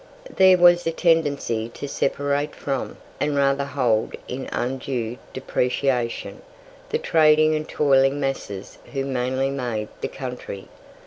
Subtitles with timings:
[0.35, 6.41] There was a tendency to separate from, and rather hold in undue depreciation,
[6.89, 10.69] the trading and toiling masses who mainly made the country.